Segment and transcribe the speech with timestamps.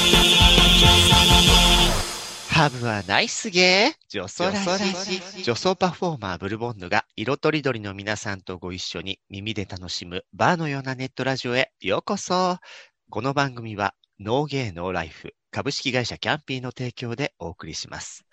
[2.50, 3.92] Have a nice day!
[4.10, 5.42] 女装ラジ。
[5.42, 12.58] 女装パフォーマーブルボンヌが色とりどりの皆さんとご一緒に耳で楽しむバーのようなネットラジオへようこそ。
[13.10, 18.24] この番組はノーゲーノーライフ株式会社キャンピーの提供でお送りします。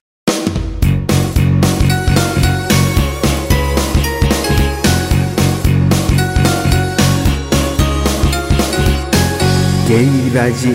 [9.90, 10.68] ゲイラジ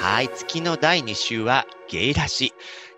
[0.00, 2.54] はい、月の第2週はゲイラジ。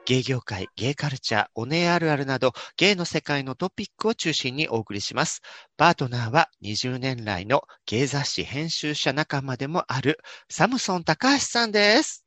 [0.07, 5.43] ゲイ業界、ゲイカルチャー、おねえあるあるなど、ゲイの世界のトピックを中心にお送りします。
[5.77, 12.25] パートナーは20年来のゲイ雑誌編集者仲間でもあるサムソン高橋さんです。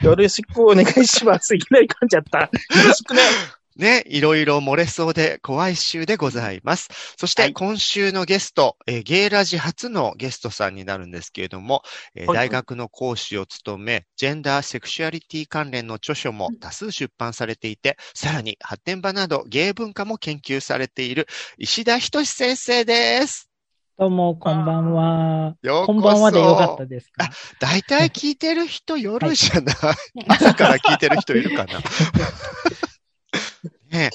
[0.00, 1.54] よろしくお願いします。
[1.54, 2.40] いきなり噛んじゃった。
[2.40, 2.48] よ
[2.84, 3.20] ろしくね。
[3.76, 6.88] ね、いろいろ漏れそうで怖い週でございます。
[7.16, 7.52] そしてはい。
[7.52, 11.82] 今週のゲスト、えーゲイラジ初のゲストさんになるんですけれども、
[12.14, 21.26] えーはい大学の講師を務め、ジェンダーセクシュアリティ関連の著書も多数出版されていて、さらに発展場などゲイ文化も研究されている
[21.58, 23.48] 石田仁先生です。
[23.98, 25.54] どうも、こんばんは。
[25.86, 27.30] こんばんはでよかったですか？
[27.60, 29.74] 大体聞いてる人夜じゃない、
[30.26, 31.80] 朝から聞いてる人いるかな？
[33.92, 34.10] ね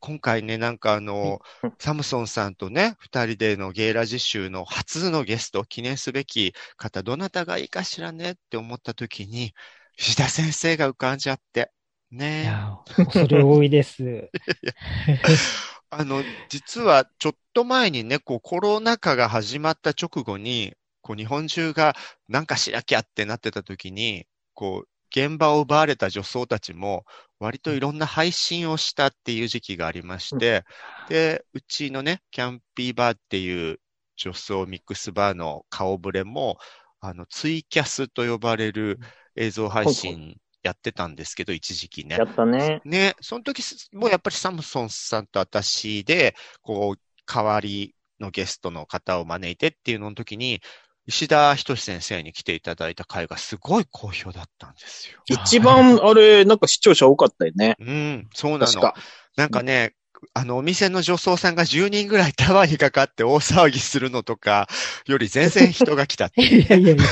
[0.00, 1.40] 今回ね、なんかあの、
[1.78, 9.52] サムソンさんとね、二人でのゲイラジ集の初のゲスト、記念すべき方、どなたがいいかしらねって思った時に、
[9.98, 11.70] 石田先生が浮かんじゃって。
[12.10, 14.30] いねえや、恐れ多いです。
[15.90, 21.94] あの、実はちょっと前にね、こうコロナ禍が始まった直後に、こう日本中が
[22.28, 27.04] なんかしなきゃってなってた時に、こう、現場を奪われた女装たちも、
[27.38, 30.64] 割といろんな配信をしたっていう時期がありまして、
[31.08, 33.80] で、うちのね、キャンピーバーっていう
[34.16, 36.58] 女装ミックスバーの顔ぶれも、
[37.00, 38.98] あの、ツイキャスと呼ばれる
[39.36, 42.24] 映像配信やってたんですけど、一時期ねや。
[42.24, 42.80] ったね。
[42.84, 50.60] ね、その時すもうやっぱりサムソンさんと私で、こう、代わりのゲストの方を招いてっていうのの時に、
[51.08, 55.22] 石田仁先生に来ていただいた回がすごい好評だったんですよ。
[55.42, 57.76] 一番、あれ、なんか視聴者多かったよね。
[57.80, 58.66] うん、そうなの。
[58.66, 58.94] 確か。
[59.34, 59.94] なんかね、
[60.34, 64.68] あの、お店の女装さんが10人ぐらいタワーにかかって大騒ぎするのとか、
[65.06, 66.42] より全然人が来たって。
[66.44, 66.96] いやいやいや。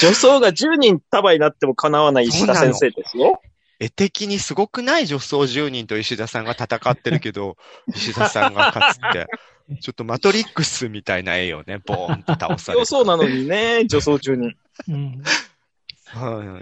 [0.00, 3.40] 女装が10人束になっても叶わない石田先生ですよ。
[3.80, 7.56] 絵的にすごくない女装10人と石田さんが戦ってるけど、
[7.92, 9.26] 石田さんが勝つって、
[9.80, 12.84] ちょっとマトリックスみたいな絵をね、ボーンと倒されて。
[12.84, 14.54] 強そうなのにね、 女装中に。
[14.88, 14.94] うん。
[14.94, 15.22] うん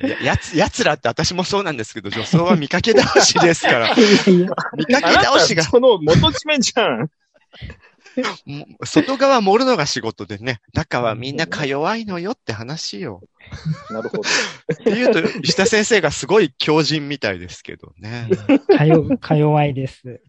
[0.02, 4.48] ややつ、やつらって私もそうなんですけど、女装は見かけ倒しですから、 いやいや。
[4.76, 7.10] 見かけ倒したが、その元締めじゃん。
[8.44, 13.22] も外側盛るのが仕事でね、中はみんなか弱いのよって話よ。
[13.90, 14.22] なるほど。
[14.22, 18.28] っていうと、石田先生がすごい強靭みたいですけどね。
[18.76, 20.20] かよ、か弱いです。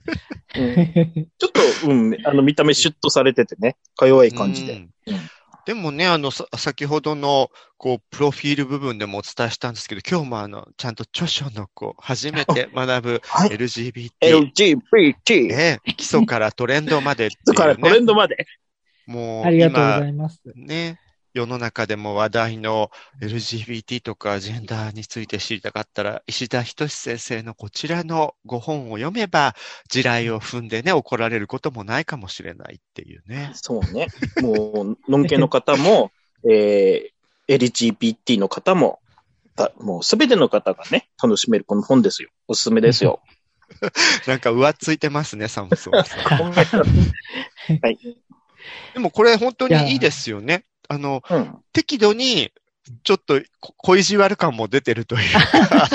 [0.56, 1.52] うんちょっ
[1.84, 4.74] と、うん、あの、見た目シュッとされててね、か弱い感じで。
[4.74, 4.90] うん
[5.66, 15.47] でもね、あの、さ先ほどの、こう、プロフィール部分でもお伝えしたんですけど、今日もあの、ちゃんと著書の、こう、初めて 学ぶはい LGBT、LGBT。
[15.47, 17.35] ね、基礎からトレンドまでね。
[17.45, 18.45] だからトレンドまで。
[19.05, 20.41] もう、ありがとうご今ざいます。
[20.55, 20.99] ね、
[21.34, 29.56] 世の中でも話題の LGBT とかジェンダーについて知りたかったら、石田仁先生のこちらのご本を読めば、
[29.90, 33.52] 地雷を踏んでね、怒られることもないかもしれないっていうね。
[33.53, 34.08] そうね。
[34.41, 36.12] もう、ノンケの方も、
[36.50, 39.00] えー、LGBT の方も、
[39.56, 42.30] だもうすべての方がね、楽しめるこの本ですよ。
[42.47, 43.22] おすすめですよ。
[44.28, 46.52] なんか浮ついてますね、サムソンさん。
[46.52, 47.97] はい。
[48.94, 50.66] でもこれ本当にいいですよね。
[50.91, 51.55] あの、うん。
[51.72, 52.52] 適度に、
[53.03, 55.88] ちょっとこ小意地悪感も出てるというか。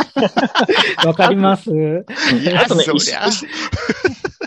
[1.05, 3.47] わかりますあとね そりゃ石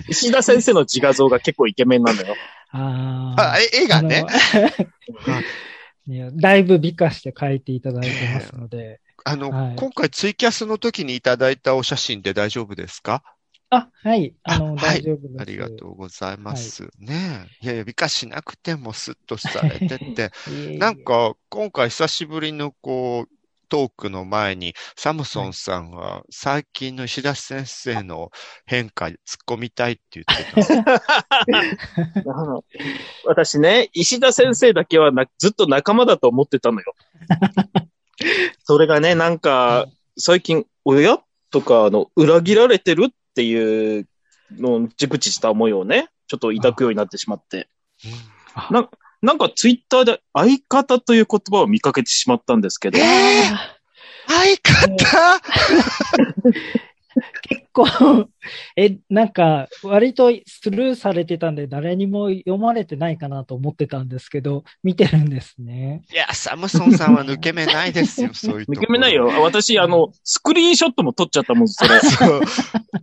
[0.07, 2.36] 石田先生の自画像が結構イケメンなのよ。
[2.72, 3.60] あああ。
[3.60, 4.25] 絵がね。
[6.34, 9.00] だいぶ美化して書いていただいてますので。
[9.25, 13.22] あの、はい今回ツイキャスの時にいただいたお写真で大丈夫ですか
[13.71, 14.33] あ、はい。
[14.44, 15.42] あの、あはい大丈夫です。
[15.42, 16.89] ありがとうございます。
[16.98, 17.66] ねえ。
[17.66, 23.39] いやいや、美化しなくてもスッとされてて、 いえいえなん、か、今回久しぶりのこう、
[23.69, 28.31] トークの前に、サムソンさんは最近の石田先生の
[28.66, 31.01] 変化、突っ込みたいって言ってた。
[33.25, 36.95] 私ね、石田先生だけはなずっと仲間だと思ってたのよ。
[38.63, 39.86] それがね、なんか、
[40.18, 41.19] 最近、親
[41.51, 44.07] とか、あの、裏切られてるっていう
[44.51, 47.69] のを、じくちした思いをね、ちょっと抱くようになってしまって。
[48.69, 48.89] な
[49.21, 53.07] なんかツイッターで相方という言葉を見かけてしまったんですけど、相
[54.62, 55.39] 方？
[57.41, 57.86] 結 構、
[58.75, 66.04] え、なんか、割とスルーされてたんで、誰にも読まれてないかなと思ってたんですけど、見てるんですね。
[66.12, 69.27] いや、サムソンさんは抜け目ないですよ、 そういうと抜け目ないよ。
[69.42, 72.00] 私、あの、スクリーンショットも撮っちゃったもん、それ。
[72.00, 72.42] そう。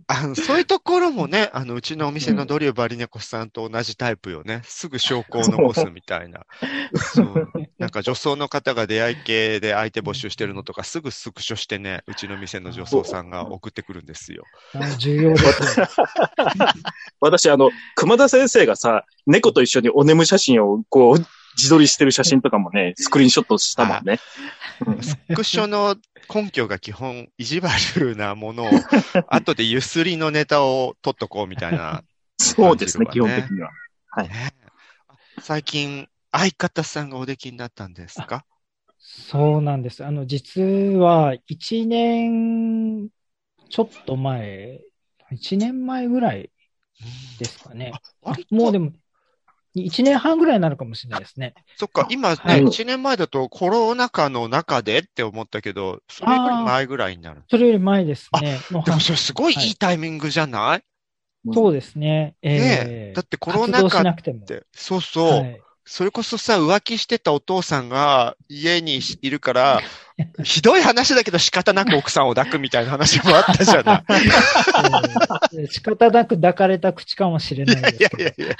[0.07, 4.61] あの、そういうところもね、あの、うちのお店のドリューバリネコさんと同じタイプよね。
[4.63, 6.45] すぐ証拠を残すみたいな。
[6.95, 7.51] そう。
[7.77, 14.43] なんか女装の方が出会い系で相手募集してるのとか、すぐスクショしてね、うちの店の女装さんが送ってくるんですよ。
[14.73, 15.81] あ重要です。
[17.19, 21.25] 私、あの、熊田先生がさ、猫と一緒にお眠写真をこう、
[21.57, 24.19] 自撮りしてる写真とかもね、 スクリーンショットしたもんね。
[25.01, 25.95] スクショの
[26.33, 28.69] 根拠が基本、意地悪なものを、
[29.27, 32.03] 後でゆすりのネタを取っとこうみたいな。
[32.37, 33.71] そうですね、基本的には。
[34.11, 34.53] はいね
[35.39, 38.45] 最近、相方さんがおできになったんですか？
[38.99, 40.03] そうなんです。
[40.03, 43.09] あの、実は、1年
[43.69, 44.81] ちょっと前、
[45.31, 46.49] 1年前ぐらい
[47.39, 47.93] ですかね。
[48.49, 48.91] もうでも、
[49.75, 51.53] 1年半ぐらいになるかもしれないですね。
[51.75, 52.61] そっか、今ね、はい。
[52.63, 57.43] 1年前だとコロナ禍の中でって思ったけど、それより前ぐらいになる。
[57.49, 58.59] それより前ですね。
[58.71, 60.83] のでもそれすごいいいタイミングじゃない、
[61.53, 62.35] そうですね。
[62.41, 63.09] えねえ。
[63.11, 64.39] えだってコロナ活動し禍なくても。
[64.39, 64.41] っ。
[64.43, 65.61] て、そうそう、はい。
[65.85, 69.81] それこそさ、浮気してたお父さんが家にいるから、
[70.43, 74.03] ひどい話だけど仕方なく奥さんを抱くみたいな話もあったじゃない。
[75.57, 78.23] え え仕方なく抱かれた口かもしれないですいやけど。
[78.23, 78.55] いやいや。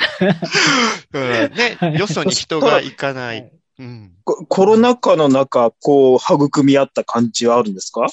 [1.13, 3.21] うんね、 はいよそに人が行かな。
[3.21, 3.43] はいい
[3.79, 4.11] うん。
[4.23, 8.07] こコロナ禍の中、こう、育み合った感じはあるんですか？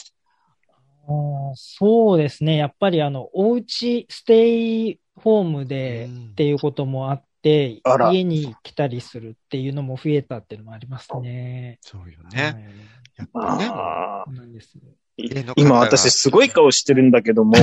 [1.54, 2.56] そうですね。
[2.56, 11.78] やっぱりあの、おうちステイホームでうんっていうこともあって、あら家に来たりするっていうのも増えたっていうのもありますね。
[11.82, 12.74] そうよはいね。
[13.16, 13.68] やっぱね。
[13.70, 14.78] あそうなんです。
[15.16, 17.54] 家の方が今私すごい顔してるんだけども、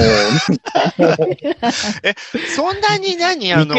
[2.56, 3.76] そんなに何あの、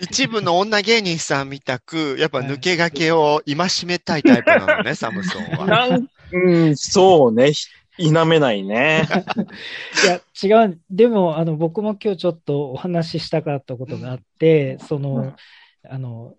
[0.00, 3.56] 一部の女芸人さんみたく、やっぱ抜け駆けを戒
[3.86, 5.66] めたいタイプなのね、 サムソンは。
[5.66, 7.66] なん、うん、そうね、ひ
[7.98, 9.08] 否めないね。
[10.04, 10.20] いや、
[10.64, 10.80] 違う。
[10.90, 15.34] でも、あの、僕も今日ちょっとお話ししたかったことがあって、その、
[15.88, 16.34] あの、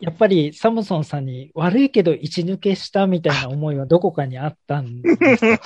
[0.00, 5.58] やっぱりサムソンさんに悪いけど一抜けしたみたいな思いはどこかにあったんですよ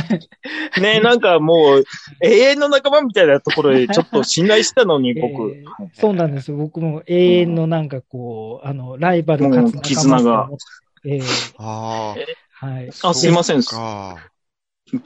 [0.80, 1.84] ねなんかもう、
[2.22, 5.50] 永遠の仲間みたいなところで ちょっと信頼してたのに、僕。
[5.52, 6.56] えーそうなんですよ。
[6.56, 10.48] 僕も永遠のなんかこう、あの、ライバルかつうん絆が。
[11.04, 12.14] えーあ
[12.60, 12.66] あ。
[12.66, 12.88] はい。
[13.02, 13.60] あすいません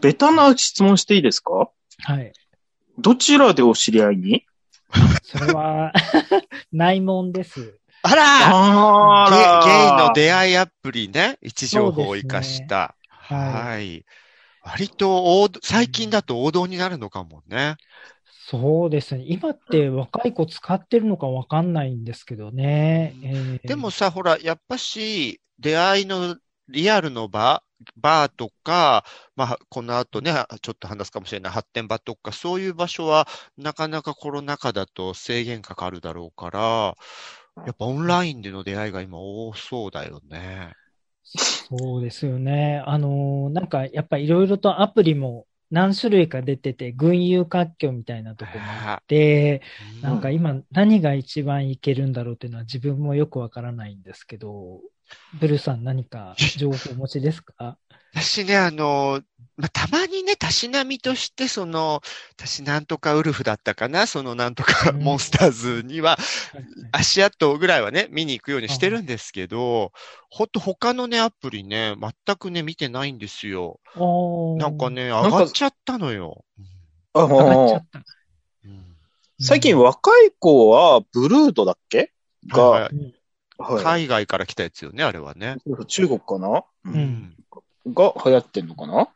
[0.01, 1.71] ベタな質問していいですか？
[2.05, 2.33] はい。
[2.99, 4.45] どちらでお知り合いに？
[5.23, 5.93] それは、
[6.73, 7.80] 内門です。
[8.03, 11.39] あらあゲゲイの出出会いアプリね。
[11.43, 12.97] 位置情報を生かした。
[13.09, 14.05] はいはい。
[14.63, 17.77] 割と王道、最近だと王道になるのかもね。
[18.49, 19.25] そうですね。
[19.27, 23.15] 今って若い子使ってるのかわかんないんですけどね。
[23.25, 26.37] えーでもさ、ほら、やっぱし、出会いの
[26.69, 27.63] リアルの場、
[27.97, 29.05] バーとか、
[29.37, 33.27] まあ、この後ね、ちょっと話すかもしれない発展場とか、そういう場所は、
[33.57, 36.97] なかなかコロナ禍だと制限かかるだろうから、
[37.65, 40.75] やっぱオンラインでの出会いが今多そうだよね。
[41.23, 42.83] そうですよね。
[42.87, 49.63] あのーなんかやっぱいろいろとアプリも何種類か出てて、群雄割拠みたいなとこもあって、
[50.01, 54.81] なんか今何が一番いけるんだろうっていうのは自分もよくわからないんですけど、
[55.33, 57.79] ブルーさん何か情報お持ちですか？
[58.15, 59.23] 私ね、あの、
[59.57, 62.01] まあ、たまにね、たしなみとして、その、
[62.31, 65.03] 私なんとかウルフだったかな、そのなんとかうん。
[65.03, 66.19] モンスターズには、
[66.93, 69.07] 足跡ぐらいはね、見に行くようにしてるん。
[69.07, 69.93] ですけど、
[70.31, 73.81] ほんと他のね、アプリね、全くね、見てないんですよ。
[73.95, 76.45] なんかね、上がっちゃったのよ。
[77.13, 77.99] あ上がっちゃのった。
[78.65, 78.97] うん。
[79.41, 82.13] 最近若い子は、ブルードだっけ？
[82.49, 82.91] が、
[83.83, 85.57] 海外から来たやつよね、あれはね。
[85.87, 87.37] 中国かな、ううんん。
[87.95, 89.09] が流行ってんのかな？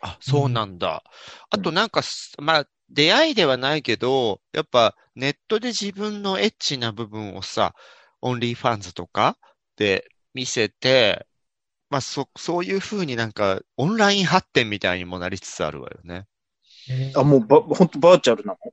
[0.00, 1.02] あ、そうなんだ。
[1.50, 7.74] あとなんかす、まあ、出会いではないけど、やっぱネットで自分のエッチな部分をさ、
[8.20, 9.36] オンリーファンズとか
[9.76, 11.26] で見せて、
[11.90, 16.26] まあ、そ、そういうふうになんか、オンラインハッテンみたいにもなりつつあるわよね。
[16.90, 18.72] えーあ、もうば、本当バーチャルなの？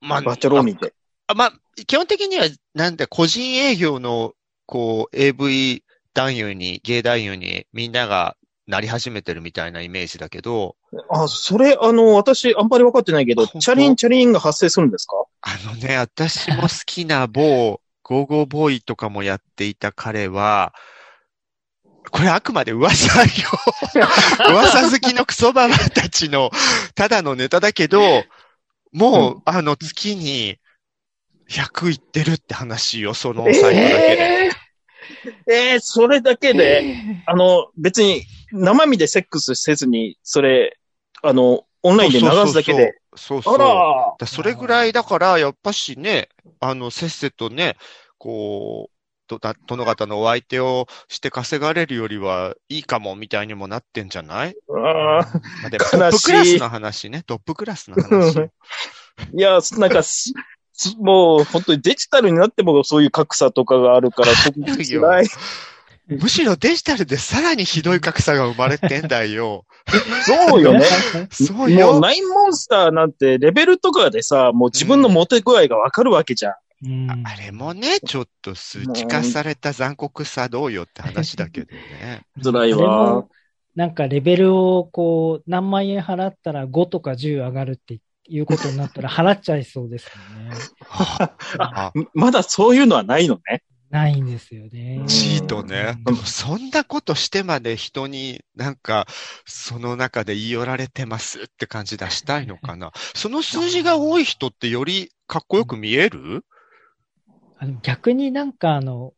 [0.00, 0.94] まあ、バーチャルオンリーで。
[1.26, 1.52] あまあ、
[1.86, 4.34] 基本的には、なんで、個人営業の、
[4.66, 5.82] こう、AV
[6.20, 8.36] 男優に、ゲイ男優に、みんなが
[8.66, 10.76] なり始めてるみたいなイメージだけど、
[11.10, 15.16] あ、それ、あの、私、あんまり分かってないけど、チャリンチャリンが発生するんですか？
[15.42, 20.74] あのね、私も好きな某、 ゴーゴーボーイとかもやっていた彼は、
[22.10, 23.28] これあくまで噂よ。
[24.50, 26.50] 噂好きのクソババアたちの
[26.96, 28.24] ただのネタだけど、
[28.92, 30.58] もう、あの月に
[31.48, 34.22] 100いってるって話よ、そのサイトだけで。
[34.46, 34.56] えー、
[35.80, 36.94] それだけで、
[37.26, 40.78] あの、別に生身でセックスせずに、それ、
[41.22, 42.94] あの、オンラインで流すだけで。
[43.16, 43.54] そうそう。
[43.54, 43.54] そう。
[43.54, 46.28] あらだそれぐらいだから、やっぱしね、
[46.60, 47.76] あの、せっせとね、
[48.18, 54.56] こう、とだ殿方のお相手をして稼がれるよりはいいかもみたいにもなってんじゃない？
[54.68, 55.20] あ
[55.64, 58.38] あ、でもトップクラスの話ね、トップクラスの話。
[59.32, 60.02] いや、なんか
[60.98, 65.26] もう、本当にデジタルになってもそういう格差とかがあるから、 とるよ辛い。
[66.08, 69.64] むしろデジタルでさらにひどい格差が生まれてんだよ。
[70.26, 70.84] そうよね。
[71.30, 72.00] そうもう、よ。
[72.00, 76.54] ナインモンスターなんて、レベルとかでさ、もう自分のモテ具合がわかるわけじゃん。
[76.82, 82.22] うんああれもね、ちょっと数値化された残酷さどうよって話だけどね。
[82.42, 83.28] 辛いわも。
[83.76, 87.98] なんかレベルをこう、何万円払ったら5とか10上がるって
[88.30, 90.10] いうことになったら払っちゃいそうですよ
[90.44, 90.50] ね。
[91.58, 93.62] あまだそういうのはないのね。
[93.90, 95.02] ないんですよね。
[95.08, 95.98] チートね。
[96.24, 99.08] そんなことしてまで人になんか、
[99.46, 102.92] その中で言い寄られてますって感じ出したいのかな？
[103.16, 106.44] その数字が多い人ってよりかっこよく見える？
[107.58, 109.12] あの逆になんかあの、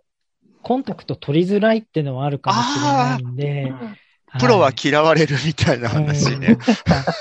[0.62, 3.75] コンタクト取りづらいってのはあるかもしれないんで、
[4.39, 6.47] プロは嫌われるみたいな話ね。
[6.49, 6.59] うん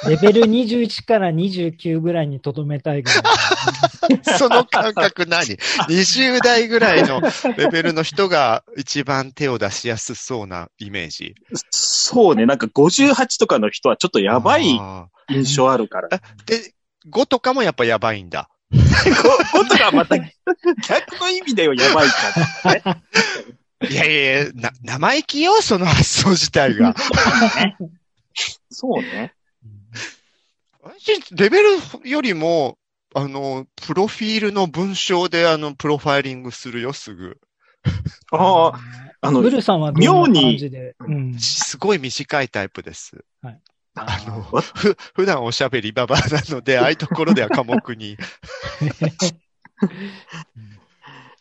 [0.10, 3.22] レベル21から29ぐらいにとどめたいぐらい。
[4.38, 7.22] その感覚何 ?20 代ぐらいの
[7.58, 11.36] レベルの人が一番手を出しやすそうなイメージ。
[11.70, 16.10] そうね、なんか58とかの人はちょっとやばいあ印象あるから。
[16.10, 16.74] ーで、
[17.10, 18.50] 5とかもやっぱやばいんだ。
[18.72, 22.98] 5とかまた逆の意味ではやばいから。
[23.90, 26.94] いやいやいや、な、生意気よ、その発想自体が。
[28.70, 29.34] そうね。
[30.82, 32.78] 私、レベルよりも、
[33.14, 37.40] あの、プロフィールの文章で、あの、プロファイリングするよ、すぐ。
[38.32, 38.80] ああ、
[39.22, 40.96] あのブ、ルさんはどんな感じで？
[41.00, 41.40] うん。
[41.40, 43.24] すごい短いタイプです。
[43.94, 48.18] あの、わふ、普段おしゃべりババアなので、 ああいうところでは寡黙に。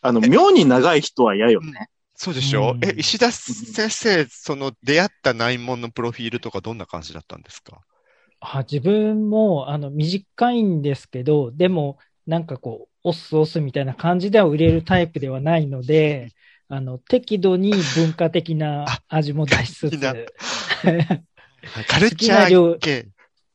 [0.01, 1.89] あの、妙に長い人は嫌よね。
[2.21, 2.87] そうでしょ、うん。
[2.87, 7.81] え、石田先生、その出会った内門のプロフィールとかどんな感じだったんですか？
[8.39, 11.97] あ自分も、あの、短いんですけど、でも、
[12.27, 16.29] なんかこう、オスオスみたいな感じでは売れるタイプではないので、
[16.69, 19.97] あの、適度に文化的な味も出しつつ、
[21.87, 23.07] カルチャー系。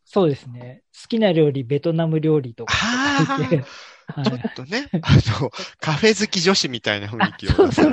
[0.04, 0.82] そうですね。
[1.00, 2.72] 好きな料理、ベトナム料理とか。
[2.74, 3.64] あ書いて、あ、
[4.16, 4.98] はいちょっとね、あ
[5.40, 7.90] の、カフェ好き女子みたいな雰囲気を出され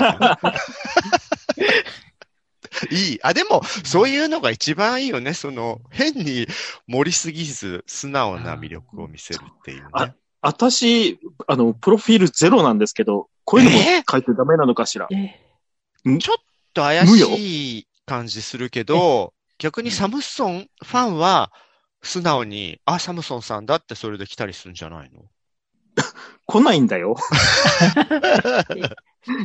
[2.87, 3.19] ていい。
[3.23, 5.33] あ、でも、そういうのが一番いいよね。
[5.33, 6.47] その、変に
[6.87, 10.15] 盛りすぎず、素直な魅力を見せるっていうあね。
[10.41, 15.07] 私、あの、プロフィールゼロなんですけど、こういうのも書いてダメなのかしら？
[15.11, 15.39] え
[16.19, 16.37] ちょっ
[16.73, 21.51] と怪しい感じするけど、逆にサムソンファンは、
[22.01, 25.21] 素直に、あ、サムソンさんだってそれで来たりするんじゃないの？
[26.45, 27.15] 来ないんだよ。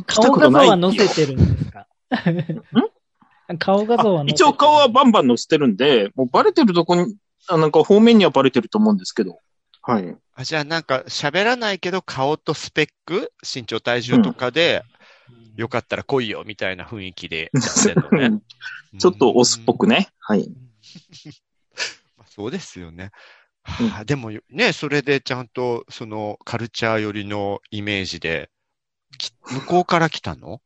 [0.05, 1.87] 顔画像は載せてるんですか
[3.57, 7.15] 顔画像は一応顔はバンバン載せてるんで、もうバレてるとこに、
[7.47, 9.39] あなんか方面にはバレてると思うんですけど。
[9.81, 10.15] はい。
[10.35, 14.83] あじゃあなんか喋らないけど顔とスペック、身長体重とかで、
[15.55, 18.39] よかったら来いよみたいな雰囲気で やってんのね。
[18.99, 20.09] ちょっとオスっぽくね。
[20.19, 20.49] はい。
[22.17, 23.11] まあそうですよね。
[23.79, 28.49] うんはあでもね、それでちゃんとそのカルチャー寄りのイメージで、
[29.17, 30.61] き 向こうから来たの？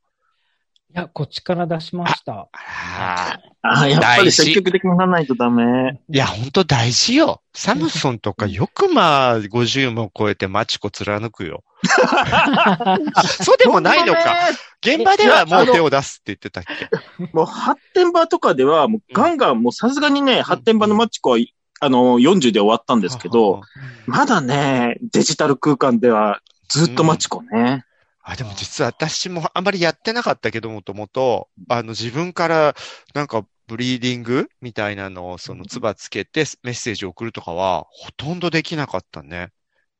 [0.94, 2.48] いや、こっちから出しました。
[2.52, 6.00] あらああ、やっぱり積極的にならないとダメ。
[6.08, 7.42] いや、本当大事よ。
[7.52, 11.64] サムソンとかよくまあ、50も超えてマチコ貫くよ。
[13.42, 14.36] そうでもないのか。
[14.82, 16.88] 現場ではもう手を出すって言ってたっけ？
[17.32, 21.38] もう発展場とかでは、もうガンガン、もうさすがにね、発展場のマッチコは、
[21.84, 23.60] あの、40で終わったんですけど、
[24.06, 27.84] まだね、デジタル空間ではずっとマチコね。
[28.22, 32.74] あ、でも実は私もあんまりやってなかったけど、もともと、あの自分から
[33.14, 39.50] なんかブリーディングみたいなのをその唾つけてメッセージを送るとかはほとんどできなかったね。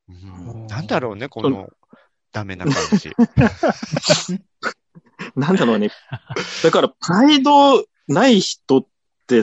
[0.09, 1.69] うん、なんだろうね、この
[2.33, 3.13] ダメな感じ。
[5.37, 5.91] なんだろうね。
[6.63, 8.87] だから、プライドない人っ
[9.27, 9.43] て、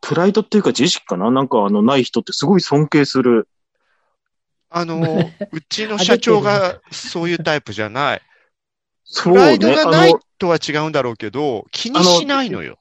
[0.00, 1.30] プライドっていうか自意識かな？
[1.30, 3.48] なんかあの、ない人ってすごい尊敬する。
[4.68, 5.00] あの、
[5.52, 8.22] うちの社長がそういうタイプじゃない。
[9.22, 9.76] プライドね。
[9.76, 12.78] がないとは違うんだろうけど、気にしないのよ。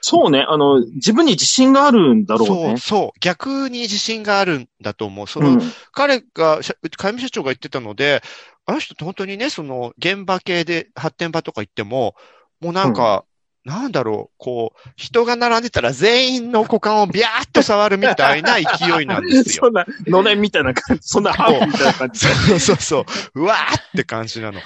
[0.00, 0.44] そうね。
[0.46, 2.78] あの、自分に自信があるんだろうねそう、。
[2.78, 3.18] そう。
[3.20, 5.26] 逆に自信があるんだと思う。
[5.26, 5.60] その、うん。
[5.92, 8.22] 彼が、社会務社長が言ってたので、
[8.66, 12.14] あの人って本当にね、その、現場系で発展場とか行っても、
[12.60, 13.24] もうなんか、
[13.64, 19.64] なんだろう、こう、人が並んでたら全員の股間をビャーっと触るみたいな勢いなんですよ。
[19.64, 22.20] そんな、のれんみたいな感じ、そんなハみたいな感じ。
[22.20, 23.00] そうそうそ
[23.34, 23.40] う。
[23.40, 24.60] うわーって感じなの。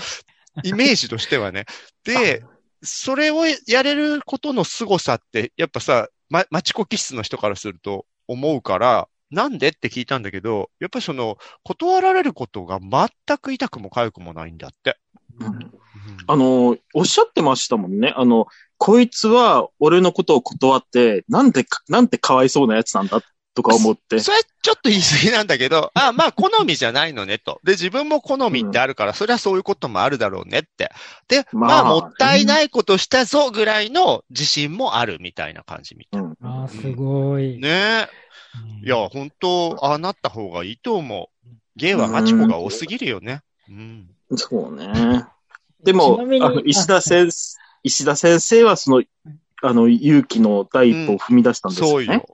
[0.64, 1.66] イメージとしてはね。
[2.02, 2.42] で、
[2.82, 14.98] それをやれることの凄さって、やっぱさ、ま、マチコ気質の人からすると思うから、なんでって聞いたんだけど、やっぱりその、断られることが全く痛くも痒くもないんだって。
[15.38, 15.78] うん
[16.26, 18.12] あの、おっしゃってましたもんね。
[18.14, 18.46] あの、
[18.78, 23.20] こいつは俺のことを断って、なんでか、なんてかわいそうなやつなんだ
[23.54, 24.20] とか思って。
[24.20, 27.60] それちょっと言い過ぎなんだけど、あ、まあ好みじゃないのねと。
[27.64, 30.90] で、自分も好みってあるから、それはそういうこともあるだろうねって。
[31.26, 36.22] で、まあ、まあもったいないことしたぞぐらいの自信もあるみたいな感じみたい。
[36.22, 37.58] うんああ、すごい。
[37.58, 38.08] ねえ。
[38.82, 41.48] うんいや、本当ああなった方がいいと思う。
[41.76, 43.42] ゲイはマチコが多すぎるよね。
[43.68, 44.08] うん。
[44.36, 45.26] そうね。
[45.84, 49.02] でも、あの石田先生、石田先生はその、
[49.62, 52.06] あの、勇気の第一歩を踏み出したんですよね。
[52.06, 52.26] そうよ。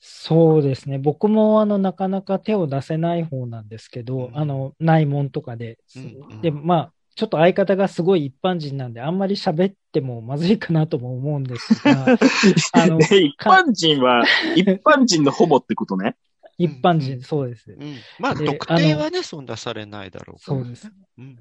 [0.00, 0.98] そうですね。
[0.98, 5.78] 僕も、あの、なかなか手を出せない方なんですけど、うんあの、ないもんとかで。
[5.96, 12.06] うんで、まあ、ちょっと相方がすごい一般人なんで、あんまり喋ってもまずいかなとも思うんですが、
[12.72, 14.24] あのね、一般人は、
[14.56, 16.16] 一般人のホモってことね。
[16.58, 17.72] 一般人、そうです。
[17.72, 17.96] うん。
[18.18, 20.90] まあ、で特定はね、そんなされないだろうからそうです。
[21.18, 21.38] うん。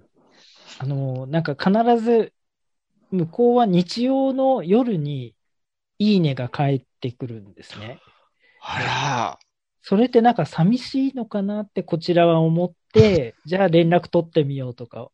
[0.80, 2.34] あの、なんか必ず、
[3.14, 5.36] 向こうは日曜の夜に、
[6.00, 8.02] いいねが返ってくるんですね。
[8.62, 9.38] あ
[9.84, 15.10] それってなんか寂しいのかなってこちらは思って、 じゃあ連絡取ってみようとか。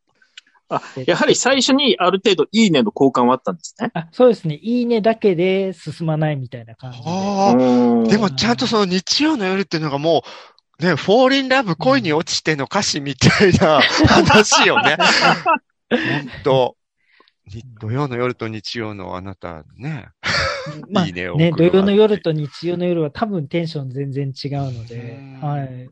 [0.69, 3.91] あ、やはり最初にある程度いいねの交換はあったんですね。
[3.93, 4.55] あ、そうですね。
[4.61, 7.03] いいねだけで進まないみたいな感じで。
[7.07, 7.55] あ。
[8.07, 10.23] でもちゃんとその日曜の夜っていうのがも
[10.79, 14.97] う、ね、フォーリンラブ恋に落ちての歌詞みたいな話よね。
[15.89, 16.75] ほんと。
[16.75, 16.78] に
[17.79, 20.09] 土曜の夜と日曜のあなたね。
[20.89, 25.89] まあいいねをね、土曜の夜と日曜の夜は多分テンション全然違うのでうん、はい。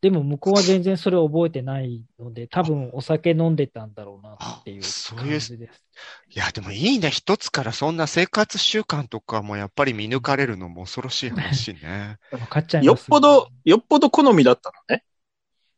[0.00, 5.82] でも向こうは全然それを覚えてないので、多分お酒飲んでたんだろうなっていうあそう感いうじです。
[6.30, 7.10] いや、でもいいね。
[7.10, 12.18] 一つからそんな生活習慣とかもやっぱり見抜かれるのも恐ろしい話ね。
[12.30, 13.00] 分かっちゃいよっ。
[13.08, 15.02] ぽど、よっぽど好みだったのね？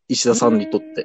[0.08, 1.02] 石田さんにとって。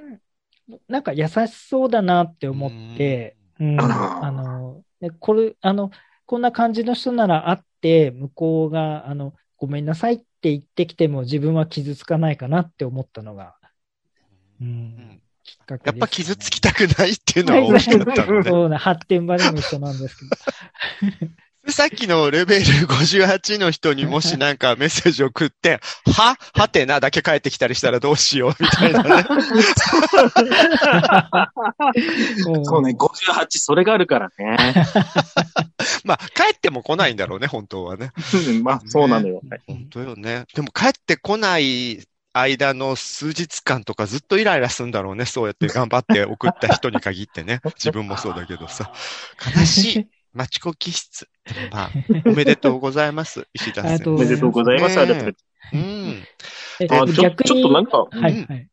[0.67, 0.79] うん。
[0.87, 5.91] なんか優しそうだなって思って、うん、あの、でこれ、あの、
[6.25, 13.55] こんな感じの人なら会って、向こうが、あの、ごめんなさいって言ってきても自分は傷つかないかなって思ったのが、
[14.61, 18.49] うん、うんきっかけです、やっぱ傷つきたくないっていうのは大きかったのね。
[18.49, 21.31] そうな、発展場でも一緒なんですけど。
[21.69, 25.79] さっきのレベル58の人にもしなんかメッセージ送って、
[26.13, 26.37] は？
[26.53, 29.23] はてなだけ返ってきたりしたらどうしようみたいなね。
[32.63, 34.57] そうね、58、それがあるからね。
[36.03, 38.11] まあ、帰っても来ないんだろうね、本当はね。
[38.33, 39.41] うんまあ、そうなのよ。
[39.65, 40.43] 本当よね。
[40.53, 45.25] でも帰ってこない間の数日間とかずっとイライラするんだろうね。
[45.25, 47.61] そうやって頑張って送った人に限ってね。
[47.75, 48.91] 自分もそうだけどさ。
[49.55, 50.07] 悲しい。
[50.33, 51.27] マチコ気質。
[51.71, 51.91] まあ、
[52.25, 53.47] おめでとうございます。
[53.53, 53.87] 石田先生。
[53.87, 54.95] ありがとうおめでとうございます。
[54.95, 55.35] ねありがとう
[55.73, 56.23] うん。
[56.79, 58.69] えあちょ逆にちょっとなんかはい。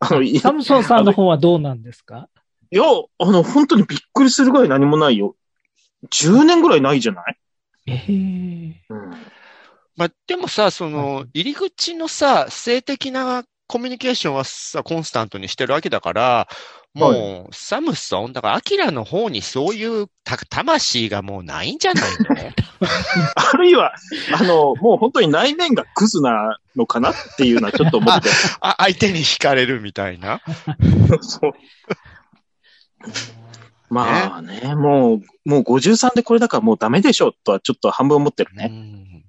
[0.00, 2.28] あの、いサムソンさんの方はどうなんですか？
[2.70, 5.36] いや、あの、本当にびっくりするぐらい何もないよ。
[6.10, 7.36] 10年ぐらいないじゃない？
[7.86, 9.10] ええうん。
[9.96, 16.48] まあ、でもさ、その、入り口のさ、性的なコミュニケーションはさ、コンスタントにしてるわけだから、
[16.92, 22.50] もう、サムソン、だから、アキラの方にそういうた魂がもうないんじゃないの？
[23.52, 23.94] あるいは、
[24.36, 28.34] あの、もう本当に内面がクズなのかなっていうのはちょっと思って て。
[28.60, 30.40] あ、相手に惹かれるみたいな？
[31.20, 31.52] そう。
[33.88, 38.66] まあね、もう、もう53でこれだからもうダメでしょとはちょっと半分思ってるうね。
[38.66, 39.24] ん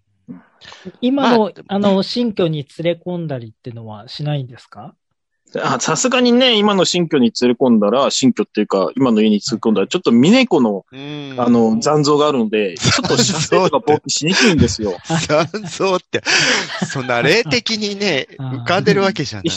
[1.00, 4.94] 今の、まああの、新居に連れ込んだりっていうのはしないんですか？
[4.94, 4.96] あ
[5.80, 14.98] さすがにね、今の新居に連れ込んだら、新居っていうか、今の家に連れ込んだら、ちょっと峰子の、うんあの、残像があるので、ちょっと射精とか勃起しにくいんですよ。
[15.28, 16.22] 残像って、
[16.92, 19.56] そんな霊的にね、 浮かんでるわけじゃない。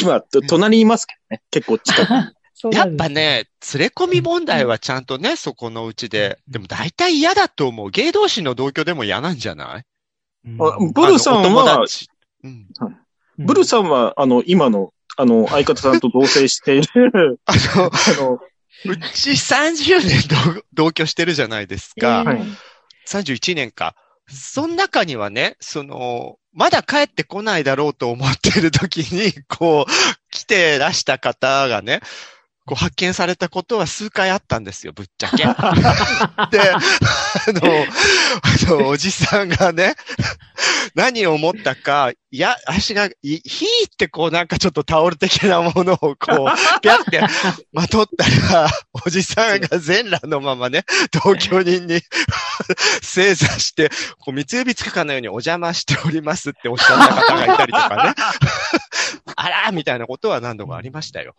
[0.00, 1.42] 今、と隣にいますけどね。
[1.50, 2.16] 結構近くに。
[2.72, 6.38] やっぱね、連れ込み問題はちゃんとね、そこのうちで。
[6.48, 7.90] でも大体嫌だと思う。
[7.90, 9.82] 芸同士の同居でも嫌なんじゃない？
[10.94, 11.84] ブルさんは。
[13.38, 18.40] ブルさんは、あの、今の、あの、相方さんと同棲している、 あの、あの、
[18.84, 22.24] うち30年同同居してるじゃないですか。
[22.24, 22.42] はい
[23.06, 23.94] 31年か。
[24.28, 29.90] その中にはね、その、まだ帰ってこないだろうと思ってる時に、こう、
[30.30, 32.00] 来てらした方がね、
[32.66, 35.44] こう発見されたことは数回あったんですよ、ぶっちゃけ。
[35.46, 35.54] で、あ
[37.52, 37.86] の、
[38.42, 39.94] あの、おじさんがね、
[40.96, 46.18] 何を思ったか、いや、足が、いひーってこうなんかちょっとタオル的なものをこう、
[46.82, 47.22] ぴゃって
[47.72, 48.68] まとったら、
[49.06, 50.84] おじさんが全裸のままね、
[51.24, 52.00] 同居人に
[53.00, 58.14] 正座して、こう三つ指つくかのようにお邪魔しておりますっておっしゃった方がいたりとかね。
[59.70, 61.34] ーみたいなことは何度もありましたよ。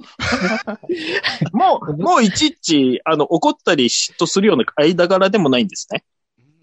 [1.53, 6.03] もう、もういちいち、あの、怒ったり嫉妬するような間柄でもないんですね。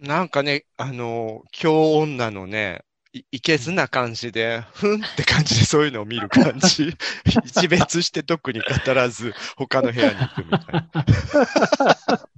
[0.00, 6.96] なんかね、あの、京女のね、いいけずな感じで、ふんって感じでそういうのを見る感じ。
[7.46, 10.88] 一別して特に語らず、他の部屋に行くみたいな。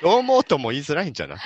[0.00, 1.38] どう思うとも言いづらいんじゃない？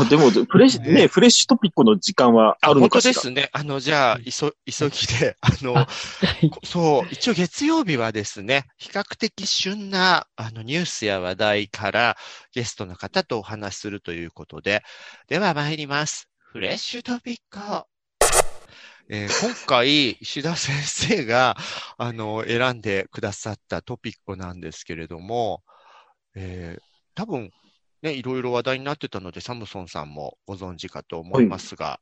[0.00, 3.12] あ、でも、フレッシュ、ね、フレッシュトピックの時間はあるの本当かしら？
[3.14, 3.48] ですね。
[3.52, 5.86] あの、じゃあ、いそ、急ぎで、 あの、
[6.64, 12.16] そう、一応月曜日はですね、比較的旬な、あの、ニュースや話題から
[12.52, 14.82] ゲストの方とお話しするということで、
[15.28, 16.28] では参ります。
[16.38, 17.58] フレッシュトピック。
[19.08, 21.56] えー今回、石田先生が、
[21.98, 25.62] あの、選んでくださったトピックなんですけれども、
[26.34, 26.82] えー
[27.14, 27.50] 多分、
[28.02, 32.00] ね、いろいろ話題になってたので、サムソンさんもご存知かと思いますが、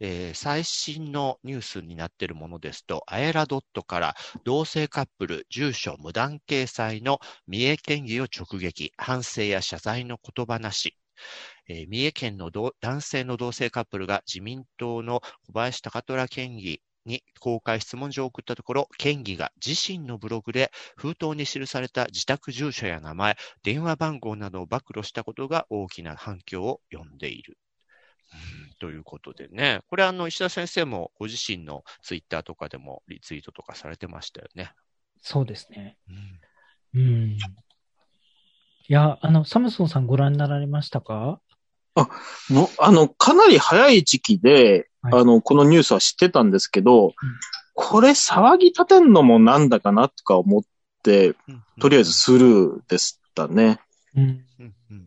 [0.00, 10.96] えー最新のニュースになっているものですと、アエラドットから同性カップル住所無断掲載の三重県議を直撃、反省や謝罪の言葉なし。
[11.68, 27.58] えー三重県の同男性の同性カップルが自民党の小林貴虎県議に公開質問状を送ったところ、県議が自身のブログで封筒に記された自宅住所や名前、電話番号などを暴露したことが大きな反響を呼んでいる。
[28.32, 28.36] う
[28.66, 34.72] んということでね、これあの石田先生もご自身のツイッターとかでもリツイートとかされてましたよね。
[35.20, 35.96] そうですね。
[36.94, 37.30] うんうん。
[37.32, 37.38] い
[38.88, 41.40] や、あの、サムソンさんご覧になられましたか？
[42.48, 47.14] もうあの、かなり早い時期で、はいあの、このニュースは知ってたんですけど、
[47.74, 50.62] これ騒ぎ立てんのもなんだかなとか思っ
[51.02, 51.34] て、
[51.80, 53.80] とりあえずスルーでしたね。
[54.14, 54.22] うん。
[54.22, 55.06] うんうん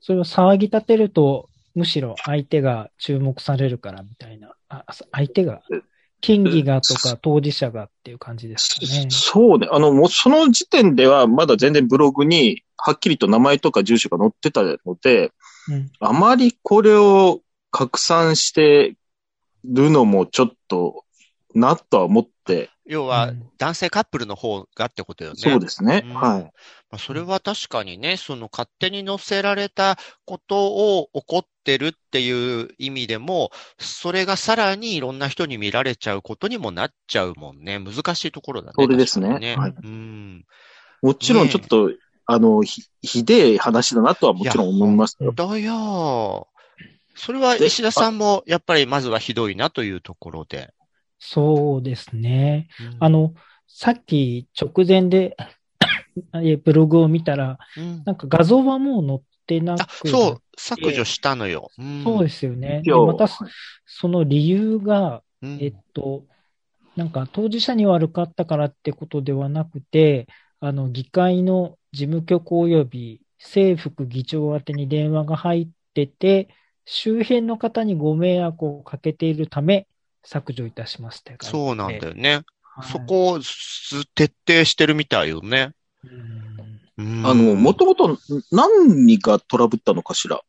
[0.00, 4.54] それを騒ぎ立てると、むしろ相手が注目されるからみたいな。
[4.70, 5.82] あ、相手がえ、
[6.22, 9.10] 県議がとか当事者がっていう感じですかね。
[9.10, 9.68] そうね。
[9.70, 15.32] あの、もうその時点ではまだ全然ブログにはっきりと名前とか住所が載ってたので、
[15.68, 15.90] うん。
[16.00, 18.94] あまりこれを拡散して
[19.64, 21.04] るのもちょっと
[21.54, 25.36] なとは思って、要はうん男性カップルの方がってことよね。
[25.36, 26.04] そうですね。
[26.06, 26.42] うんはい。
[26.42, 26.50] ま
[26.92, 37.78] あ、それは確かにね、その勝手に載せられたことを怒ってるっていう意味でも、それがさらにいろんな人に見られちゃうことにもなっちゃうもんね。
[37.78, 38.74] 難しいところだね。
[38.76, 40.44] それですね確かにはいうん。
[41.02, 41.90] もちろんちょっと、
[42.26, 45.32] あの、ひ、ひでえ話だなとはもちろん思いますよ。
[45.32, 46.48] だよ。
[47.18, 50.72] それは石田さんもやっぱりまずはひどいなというところで。
[51.18, 52.68] そうですね。
[52.80, 53.34] うんあ、の、
[53.66, 55.36] さっき直前で
[56.42, 61.70] えブログを見たら、うんなんか画像はもう載ってなあく、そう、削除したのよ。
[61.82, 62.82] んそうですよね。
[62.86, 63.44] またそ
[63.84, 66.24] その理由が、うんえっと、
[66.96, 70.26] なんか当事者に悪かったからってことではなくて、
[70.60, 76.48] あの、議会の事務局及び政副議長宛てに電話が入ってて、
[76.90, 79.86] 周辺の方にご迷惑をかけているため、
[80.24, 82.36] 削除いたしますって書いてそうなんだよね。
[82.36, 82.44] はい
[82.92, 85.72] そこをす徹底してるみたいよね。
[86.96, 88.16] あの、もともと
[88.52, 90.40] 何がトラブったのかしら？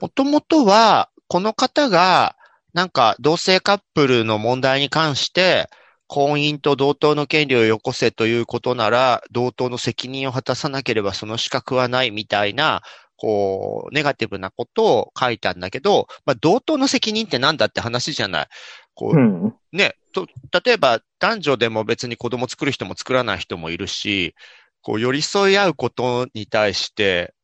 [0.00, 2.34] もともとは、この方が、
[2.72, 5.70] なんか、同性カップルの問題に関して、
[6.08, 12.82] 婚姻と同等の権利をよこせということなら、同等の責任を果たさなければその資格はないみたいな
[13.16, 18.46] こう、ネガティブなことを書いたんだけど、まあ、同等の責任ってなんだって話じゃない。
[18.94, 19.54] こう、うん。
[19.72, 20.26] ね、と、
[20.64, 24.34] 例えば男女でも別に子供作る人も作らない人もいるし、
[24.80, 27.34] こう寄り添い合うことに対して、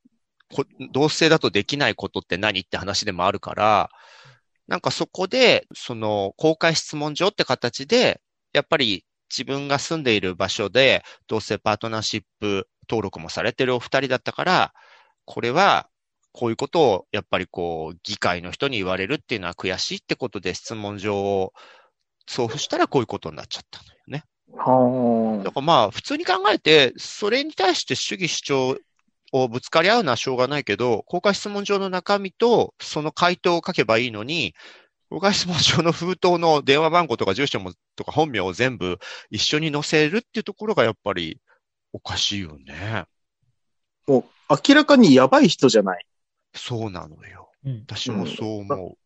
[0.53, 3.91] こ同性だとできないことって何って話でもあるから、
[4.69, 8.21] なんかそこで、その公開質問状って形で、
[8.53, 14.73] やっぱり自分が住んでいる場所で同性パートナーシップ登録もされてるお二人だったから、
[15.31, 15.89] これは
[16.33, 21.53] こういうことをやっぱりこう議会の人に言われるっていうのは悔しいってことで質問状を
[22.27, 24.25] 送付したらこういうことになっちゃったのよね。
[24.57, 28.79] はだからまあ普通に考えて、それに対して主義主張
[29.31, 34.57] をぶつかり合うのはしょうがないけど、公開質問状の中身とその回答を書けばいいのに、
[35.11, 38.99] 公開質問状の封筒の電話番号とか住所もとか本名を全部
[39.31, 41.41] 一緒に載せるっていうところがやっぱり
[41.93, 43.05] おかしいよね。
[44.09, 46.07] もう明らかにやばい人じゃない。
[46.55, 47.51] そうなのよ。
[47.65, 47.85] うん。
[47.87, 48.97] 私もそう思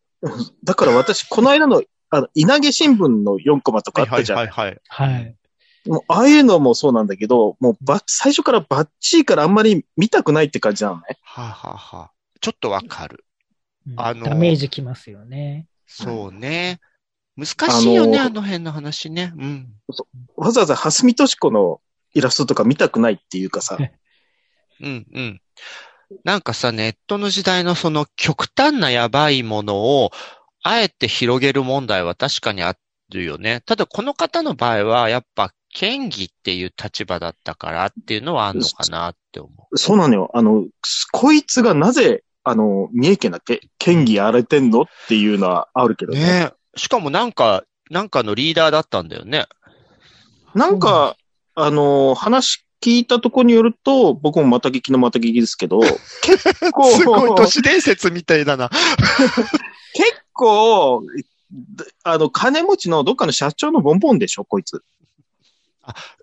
[0.63, 3.99] だから私、この間の、あの、稲毛新聞の4コマとう。
[3.99, 4.37] はいはいかあったじゃん。
[4.39, 4.81] はいはい。
[4.87, 5.35] はい。
[5.87, 11.03] もう、ああいうのもそうなんだけど、もうば、最初からバッチリからあんまり見たくないって感じなのね。
[11.21, 13.19] はあ、はあはあ、ちょっとわかる。
[13.19, 13.25] うん
[13.97, 15.67] あのダメージきますよね。
[15.85, 16.79] そうね。
[17.37, 19.31] 難しいよね、あのあの辺の話ね。
[19.37, 19.67] うん。
[20.35, 21.81] わざわざ蓮見敏子の
[22.15, 23.77] イラストとか見たくないっていうかさ。
[24.81, 25.41] うん、うん。
[26.23, 30.11] なんかさ、ネットの時代のその極端なやばいものを、
[30.63, 32.75] あえて広げる問題は確かにあ
[33.11, 33.61] るよね。
[33.65, 40.31] ただこの方の場合は、やっぱ、権威っていう立場だったからっていうのはあるのかなって思そうなのよ。
[40.33, 40.65] あの、
[41.11, 43.59] こいつがなぜ、あの、三重県だっけ？
[43.77, 44.83] 県議やられてんの？
[44.83, 46.07] っていうのはあるけう。
[46.07, 46.21] どね。
[46.21, 49.47] ねしかもなんか、なんかのリーダーだったんだよね。
[50.53, 51.17] なんか、
[51.55, 55.79] あの、話聞いたところによると、僕もまた聞きのまた聞きですけど、
[56.21, 58.69] 結構、すごい都市伝説みたいだな。
[59.95, 61.01] 結構、
[62.03, 64.83] あの、金持ちのどっかの社長のボンボンでしょ、こいつ。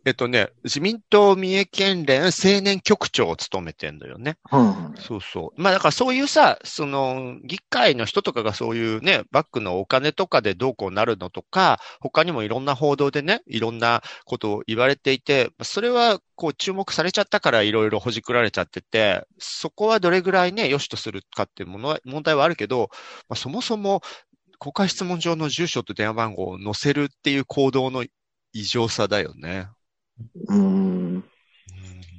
[0.05, 4.37] えっとね、自民党三重県連青年局長を務めてんだよね。
[4.51, 4.95] うん。
[4.97, 5.61] そうそう。
[5.61, 22.91] まあだからそういうさ、その、議会の人とかがそういうね、バックのお金とかでどうこうなるのとか、他にもいろんな報道でね、いろんなことを言われていて、それはこう注目されちゃったからいろいろほじくられちゃってて、そこはどれぐらいね、良しとするかっていうものは、問題はあるけど、
[23.29, 24.03] まあ、そもそも
[24.63, 28.05] 公開質問上の住所と電話番号を載せるっていう行動の
[28.53, 29.69] 異常さだよね。
[30.49, 31.25] うん。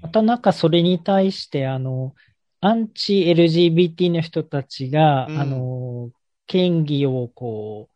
[0.02, 2.16] またなんかそれに対して、あの、
[2.62, 5.38] アンチ LGBT の人たちが、うん。
[5.40, 6.12] あの、
[6.48, 7.96] 権利をこう、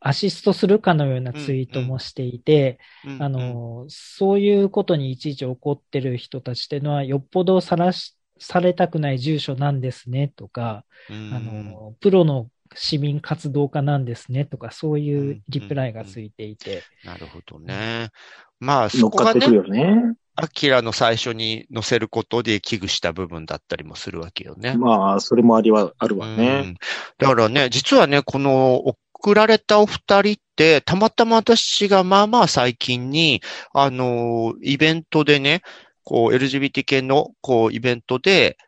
[0.00, 3.22] アシストするかのようなツイートもしていて、うん。
[3.22, 11.32] あ、の、そういうことにいちいち怒ってる人たちっていうのは、よっぽどさらし、されたくない住所なんですねとか、うん。
[11.34, 18.10] あの、プロの市民活動家なんですねとか、そういうリプライがついていて、なるほどね。
[18.58, 20.14] まあ、そこがね、るよね。
[20.34, 24.76] アキラの最初に載せることで危惧した部分だったりもするわけよね。
[24.76, 26.60] まあ、それもありは、あるわうね。
[26.60, 26.74] ん
[27.18, 33.40] だからね、実はね、この送られたお二人って、たまたま私がまあまあ最近に、
[33.72, 35.62] あの、イベントでね、
[36.04, 38.58] こう、LGBT 系の、こう、イベントで、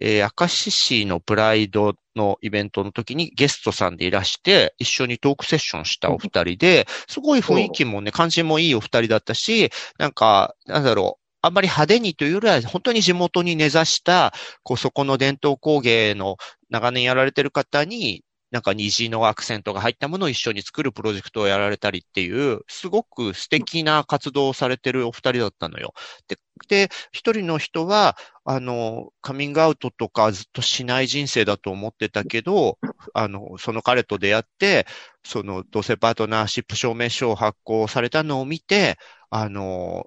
[0.00, 14.32] えー、明石市のプライドのイベントの時にゲストさんでいらして、一緒にトークセッションしたお二人で、すごい雰囲気もね、感じもいいお二人だったし、なんか、なんだろう、あんまり派手にというよりは、本当に地元に根ざした、
[14.62, 16.36] こう、そこの伝統工芸の
[16.70, 25.92] 長年やられてる方に、なんか虹のアクセントが入ったものを一緒に作るプロジェクトをやられたりっていう、すごく素敵な活動をされてるお二人だったのよ。
[26.28, 32.78] で、で、一人の人は、あの、カミングアウトとかずっとしない人生だと思ってたけど、
[33.14, 34.86] あの、その彼と出会って、
[35.24, 38.96] その同性パートナーシップ証明書を発行されたのを見て、
[39.30, 40.06] あの、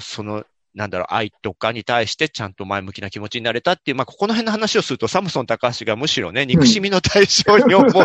[0.00, 7.92] その、なんだろう、愛とかに対してちゃんと前向きな気持ちになれたっていう、まあ、ここの辺の話をすると、サムソン高橋がむしろね、憎しみの対象に思い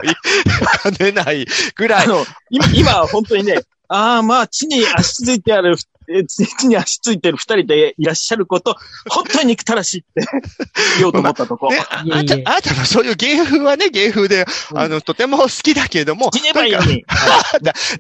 [0.81, 8.75] かねないぐらい、あの、今、今、本当にね、ああ、まあ、地に足ついてある、え地に足ついてる二人でいらっしゃること、
[9.09, 10.27] 本当に憎たらしいって
[10.97, 11.69] 言おうと思ったとこ。
[11.71, 17.05] ね、あいえいえあんた、あなたのそういう芸風はね、芸風で、うんあの、とても好きだけれども、死ねばいいのなんか に。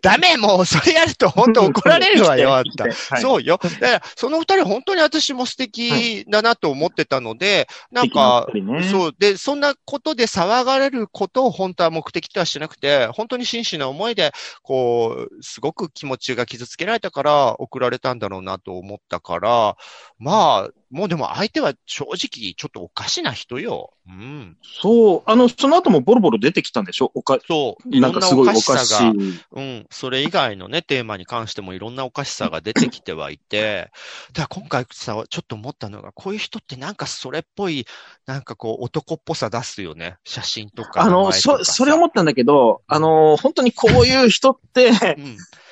[0.01, 2.85] ダメ、もう、それやると本当怒られるわよ、あんた。
[2.85, 3.59] はいそうよ。
[3.61, 9.15] だから、その二人本当に私も素敵だなと思ってたので、なんか、素敵な二人ねそう。
[9.17, 14.31] で、そんなことで騒がれることを本当は目的とはしてなくて、本当に真摯な思いで、
[14.63, 19.77] こう、すごく気持ちが傷つけられたから送られれたんだろうなと思ったから、
[20.19, 23.91] まあ、もうでも相手は正直ちょっとおかしな人よ。
[24.07, 24.55] うん。
[24.61, 27.11] そう、あの、その後もボロボロ出てきたんでしょ？
[27.15, 27.89] おか、そう。
[27.89, 29.13] いろんななんかすごいおおかしさが、い。
[29.51, 29.87] うん。
[29.89, 33.89] それ以外のね、テーマに関してもいろんなおかしさが出てきてはいて、
[34.33, 37.87] だから今回さ、ちょっと思ったのが、こういう人ってなんかそれっぽい、
[38.27, 40.17] なんかこう男っぽさ出すよね。
[40.23, 44.91] 写真とかあの、そ、それ思ったんだけど、あの、本当にこういう人って、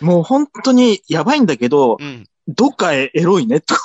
[0.01, 0.07] うん。
[0.07, 2.27] もう本当にやばいんだけど、うん。
[2.47, 3.81] どっかへエロいね、とか。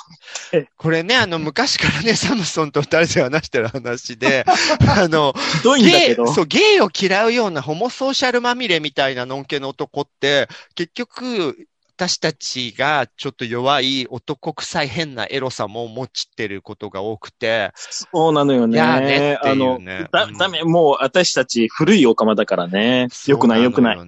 [0.77, 4.45] これね、あの、昔からね、サムソンと二人で話してる話で、
[4.87, 6.33] あの、ひどいんだゲイ、けど。
[6.33, 11.69] そう、ゲイを嫌うようなホモソーシャルまみれみたいなのんけの男って、結局、
[11.99, 18.77] 私たちがちょっと弱い男臭い変なエロさも持ちてることが多くて、そうなのよね。
[18.77, 19.81] いやねってあの
[20.13, 23.09] だうん、ダメ、もう私たち古いオカマだからね。
[23.27, 23.99] よくないよくない。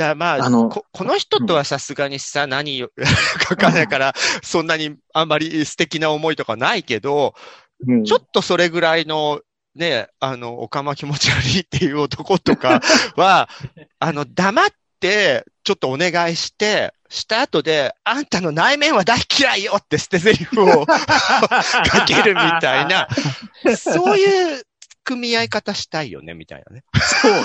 [0.00, 2.90] だまあ、あのこ、この人とはさすがにさ、何よ、
[3.48, 7.34] 書かないから、そんなにあんまり素敵な思いとかないけど、
[7.86, 9.40] うんちょっとそれぐらいの、
[9.74, 12.80] ね、あの、おかま気持ち悪いっていう男とか
[13.16, 13.48] は、
[14.00, 14.68] あの、黙っ
[15.00, 23.08] て、ちょっとお願いして、した後で、あんたの内面は大嫌いよって捨て台詞を かけるみたいな、
[23.76, 24.62] そういう
[25.04, 26.84] 組み合い方したいよね、みたいなね。
[27.00, 27.40] そうね。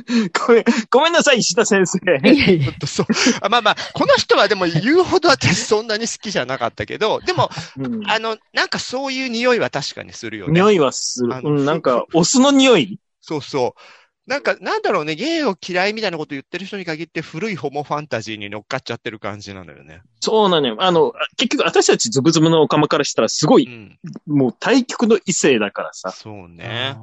[0.46, 1.98] ごめん、ごめんなさい、石田先生。
[1.98, 3.06] いやいやちょっとそう。
[3.42, 10.54] あまあまあ、この人はでも言うほど私そんなに好きじゃなかったけど、でも、うんあの、なんかそういう匂いは確かにするよね。
[10.54, 11.40] 匂いはする。
[11.42, 13.80] うん、なんか、お酢の匂いそうそう。
[14.26, 20.02] なんか、なんだろうね、ゲイを嫌いみたいなこと言ってる人に限って古いホモファンタジーに乗っかっちゃってる感じなのよね。
[20.20, 20.76] そうなのよ。
[20.78, 23.98] あの、結局私たちズブズブのオカマからしたらすごい、うん。
[24.32, 26.12] もう対極の異性だからさ。
[26.12, 26.96] そうね。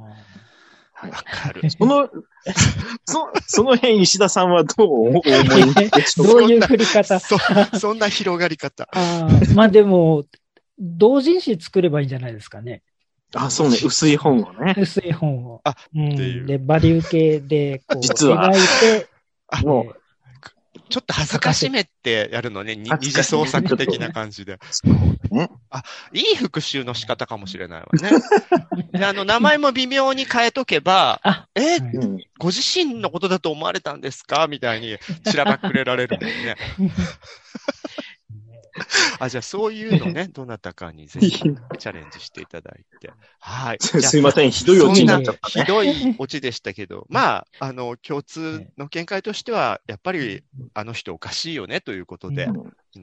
[1.02, 1.62] わかる。
[1.70, 2.08] その、
[3.04, 5.22] そ、その辺石田さんはどうお思い
[6.16, 7.20] どういう振り方？
[7.20, 7.36] そ、
[7.78, 8.88] そんな広がり方。
[8.92, 10.24] あーまあでも、
[10.78, 12.82] 同人誌作ればいいんじゃないですかね。
[13.34, 14.74] あ、そうね、薄い本をね。
[14.78, 15.60] 薄い本を。
[15.64, 19.08] あうんで、バリ受けで、こう、実は描いて、
[19.48, 20.07] あもえ
[20.88, 24.58] ちょっと恥ずかしめってやるのね、に二次創作的な感じで。
[24.70, 25.50] そうね。
[26.12, 28.10] いい復習の仕方かもしれないわね。
[28.98, 31.78] で、あの、名前も微妙に変えとけば、あえ。
[32.38, 34.46] ご自身のことだと思われたんですか？
[34.48, 34.96] みたいに、
[35.28, 36.56] しらばっくれられるもんね。
[39.18, 43.10] あ、じゃあそういうのね、 どなたかにぜひチャレンジしていただいて。
[43.40, 43.78] はい。
[43.80, 45.64] すいません、ひどいオチになっちゃったね。
[45.64, 50.42] ひどいオチでしたけど、まあ、あの、共通の見解としては、やっぱり、
[50.74, 52.48] あの人おかしいよね、ということで。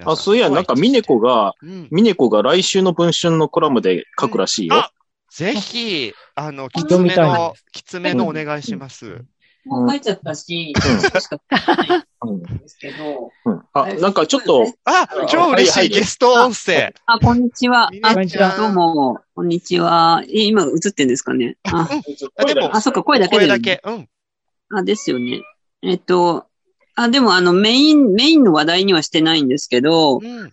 [0.06, 1.88] あ、そういや、なんか、ミネコが、うん。
[1.92, 4.76] ミネコが来週の文春のコラムで書くらしいよ。
[4.76, 4.92] あ
[5.36, 9.26] ぜひ、あの、きつめので、きつめのお願いします。
[9.66, 10.74] もう書いちゃったし、
[12.24, 13.32] うんですけど。
[13.46, 16.94] うんあ、なんかちょっと、あ、超嬉しはいいゲスト音声。
[17.06, 17.90] あ、こんにちは。
[18.04, 20.24] あ、こんにちはどうも、こんにちは。
[20.28, 21.58] え今映ってんですかね？
[21.66, 21.90] あ、
[22.38, 23.46] あでもあ、そっか、声だけで。
[23.46, 23.82] 声だけ。
[23.84, 24.10] うん。
[24.70, 25.42] あ、ですよね。
[25.82, 26.46] えっと、
[26.96, 30.52] あ、でもあの、メイン、メインの話題にはしてないんですけど、うん。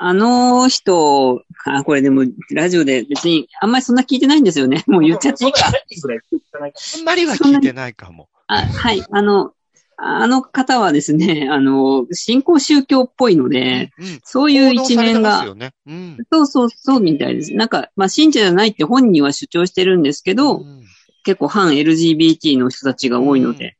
[0.00, 4.82] あの人、あ、これでも、ラジオで別に、あんまりそんな聞いてないんですよね。
[4.86, 5.66] もう言っちゃっていいか。
[5.66, 8.29] あんまりは聞いてないかも。
[8.52, 9.04] あ、はい。
[9.10, 9.52] あの、
[9.96, 14.20] あの方はですね、 あの、新興宗教っぽいので、うん。
[14.24, 15.72] そういう一面が、よね。
[15.86, 16.16] うん。
[16.32, 17.54] そうそうそうみたいです。
[17.54, 20.80] なんか、まあ、信者じゃないって本人は主張してるんですけど、うん
[21.22, 23.76] 結構反 LGBT の人たちが多いので、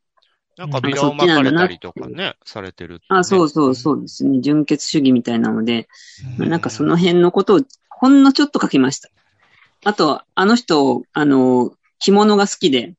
[0.57, 3.07] なんかビラを巻かれたりとかね、されてるってね。
[3.21, 4.41] あ、そうそうそうですね。
[4.41, 5.89] 純血主義みたいなので、
[6.39, 9.09] うなんかその辺のことをほんのちょっと書きました。
[9.85, 12.95] あと、あの人、あの、着物が好きで、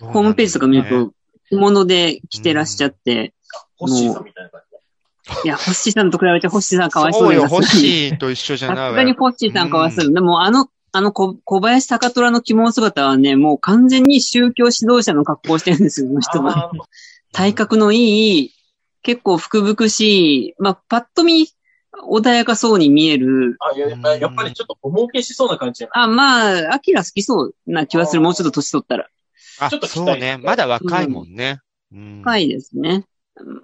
[0.00, 1.12] ホームページとか見ると、
[1.48, 3.34] 着物で着てらっしゃって、
[3.76, 4.66] ホッシーさんみたいな感じ
[5.44, 8.94] いや、ホッシーさんと比べてホッシーさんかわいそそううよ、ですホッシーと一緒じゃさないわよ。
[8.94, 10.12] すがにホッシーさんかわいそう。
[10.12, 16.70] でも、あの、あの小、小林高虎の着物姿はね、もう完全に宗教指導者の格好をしてるんですよ、この人は。
[17.32, 18.52] 体格のいい、
[19.02, 21.48] 結構福々しい、まあ、パッと見、
[22.10, 23.56] 穏やかそうに見える。
[23.60, 28.22] あ、いややっぱやっぱりちょっとお儲けしそうな感じじゃないあ、まあ、アキラ好きそうな気はする。
[28.22, 29.08] もうちょっと年取ったら。
[29.60, 30.38] あちょっと期待そうね。
[30.38, 31.60] まだ若いもんね。
[31.92, 33.04] うんはいですね。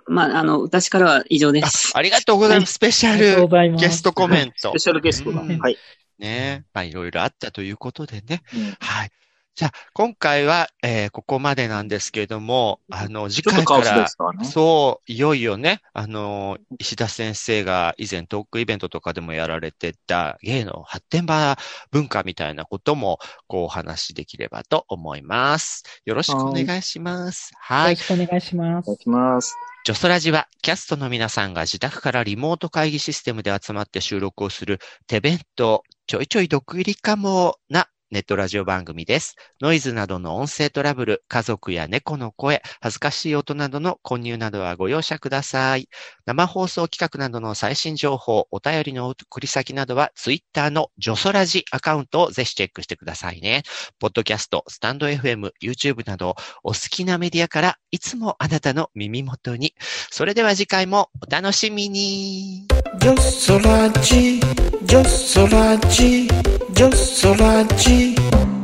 [0.07, 1.93] まあ、あの、私からは以上です。
[1.95, 2.75] あありがとうございます。
[2.75, 3.49] スペシャル。
[3.77, 4.79] ゲストコメントスペ。
[4.79, 5.43] シャルゲストが。
[5.43, 5.77] うんはい。
[6.19, 6.65] ね。
[6.75, 8.43] まあ、いろいろあったということでね。
[8.55, 9.11] うんはい。
[9.55, 14.45] じゃあ、今回は、えーここまでなんですけれども、あの、次回からね。
[14.47, 21.59] そう、いよいよね、あの、石田先生が以前トークイベントとかでもやられてた芸の発展場
[21.91, 25.83] 文化みたいなことも、こうお話しできればと思います。
[26.07, 27.51] よろしくお願いします。
[27.61, 27.97] はいよろ。
[27.97, 28.97] しくお願いしますいただ。
[28.97, 29.55] きます。
[29.85, 39.37] ジョソラジはキャストの皆さんが自宅からリモート会議システムで集まって収録をする手弁当、ちょいちょい毒入りかもなネットラジオ番組です。
[39.63, 45.89] ノイズなどの音声トラブル、家族や猫の声、恥ずかしい音などの混入などはご容赦ください。
[46.27, 53.63] 生放送企画などの最新情報、お便りの送り先などは、ツイッターのジョソラジアカウントをぜひチェックしてくださいね。
[53.99, 59.75] ポッドキャスト、スタンド FM、YouTube など、お好きなメディアからいつもあなたの耳元に。
[60.11, 62.67] それでは次回もお楽しみに。
[62.99, 64.39] ジョソラジ
[64.85, 66.29] ジョソラジ
[66.75, 68.62] ジョソラジ Baby